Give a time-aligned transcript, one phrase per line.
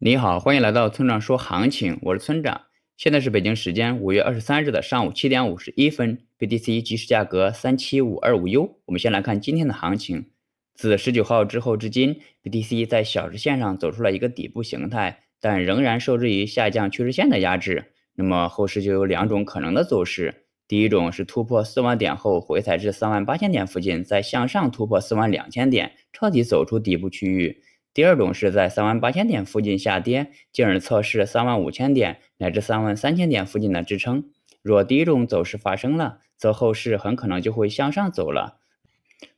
[0.00, 2.66] 你好，欢迎来到村长说行情，我是村长。
[2.96, 8.78] 现在是北京时间五月二十三日的上午七点五十一分，BTC 即时价格三七五二五 U。
[8.84, 10.30] 我们先来看今天的行情，
[10.76, 17.86] 自十九号之后至今，BTC 在小时线上走出了一个底部形态，但仍然受制于下降趋势线的压制。
[18.14, 27.64] 那么后市就有两种可能的走势，第一种是突破四万点后回踩至三万八千点附近，再向上突破四万两千点，彻底走出底部区域。
[27.94, 34.24] 第二种是在三万八千点附近下跌，进而测试三万五千点乃至三万三千点附近的支撑。
[34.62, 38.58] 若第一种走势发生了，则后市很可能就会向上走了；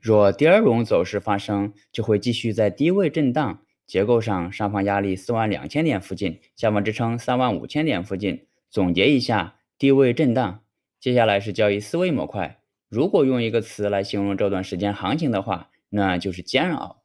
[0.00, 3.60] 若第二种走势发生，就会继续在低位震荡。
[3.86, 8.46] 结构上，上方压力四万两千点附近，下方支撑三万五千点附近。
[8.68, 10.60] 总结一下，低位震荡。
[11.00, 12.58] 接下来是交易思维模块。
[12.90, 17.02] 如果用一个词来形容这段时间行情的话，那就是煎熬。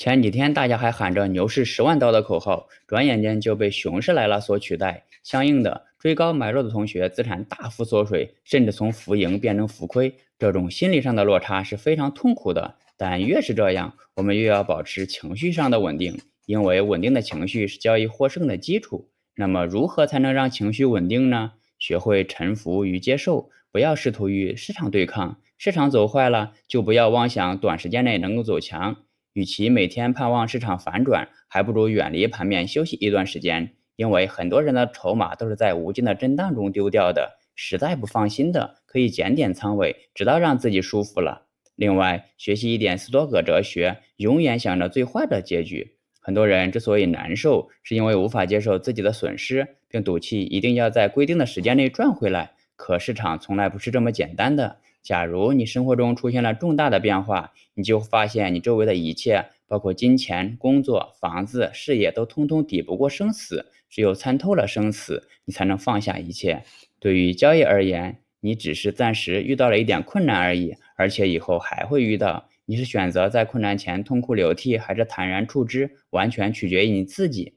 [0.00, 5.04] 前几天大家还喊着牛市十万刀的口号，转眼间就被熊市来了所取代。
[5.22, 12.76] 相应的，追高买入的同学资产大幅缩水，甚至从浮盈变成浮亏，这种心理上的落差是非常痛苦的。
[12.96, 19.10] 但越是这样，我们越要保持情绪上的稳定，因为稳定的情绪是交易获胜的基础。
[19.36, 21.52] 那么，如何才能让情绪稳定呢？
[21.78, 25.36] 学会臣服与接受，不要试图与市场对抗。
[25.58, 28.96] 市场走坏了，就不要妄想短时间内能够走强。
[29.32, 33.74] 与其每天盼望市场反转，还不如远离盘面休息一段时间。
[33.96, 41.46] 因为很多人的筹码都是在无尽的震荡中丢掉的，实在不放心的，可以减点仓位，直到让自己舒服了。
[41.76, 45.98] 另外，学习一点斯多葛哲学，永远想着最坏的结局。
[46.18, 52.52] 很多人之所以难受，是因为无法接受自己的损失，并赌气一定要在规定的时间内赚回来。
[52.80, 54.78] 可市场从来不是这么简单的。
[55.02, 63.66] 假如你生活中出现了重大的变化，你就发现你周围的一切，包括金钱、工作、房子、事业，都通通抵不过生死。
[63.90, 66.62] 只有参透了生死，你才能放下一切。
[66.98, 72.48] 对于交易而言，你只是暂时遇到了一点困难而已，而且以后还会遇到。
[72.64, 77.56] 你是选择在困难前痛哭流涕，还是坦然处之，完全取决于你自己。